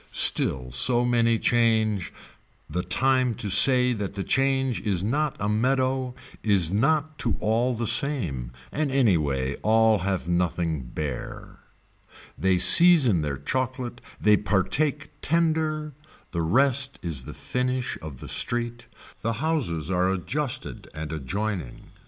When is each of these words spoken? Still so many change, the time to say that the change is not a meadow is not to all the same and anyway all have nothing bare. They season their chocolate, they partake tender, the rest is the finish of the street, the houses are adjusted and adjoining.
Still 0.13 0.71
so 0.71 1.05
many 1.05 1.37
change, 1.37 2.11
the 2.67 2.81
time 2.81 3.35
to 3.35 3.51
say 3.51 3.93
that 3.93 4.15
the 4.15 4.23
change 4.23 4.81
is 4.81 5.03
not 5.03 5.35
a 5.39 5.47
meadow 5.47 6.15
is 6.41 6.73
not 6.73 7.19
to 7.19 7.35
all 7.39 7.75
the 7.75 7.85
same 7.85 8.51
and 8.71 8.91
anyway 8.91 9.57
all 9.61 9.99
have 9.99 10.27
nothing 10.27 10.81
bare. 10.91 11.59
They 12.35 12.57
season 12.57 13.21
their 13.21 13.37
chocolate, 13.37 14.01
they 14.19 14.37
partake 14.37 15.11
tender, 15.21 15.93
the 16.31 16.41
rest 16.41 16.97
is 17.03 17.25
the 17.25 17.35
finish 17.35 17.95
of 18.01 18.21
the 18.21 18.27
street, 18.27 18.87
the 19.21 19.33
houses 19.33 19.91
are 19.91 20.09
adjusted 20.09 20.89
and 20.95 21.11
adjoining. 21.13 21.91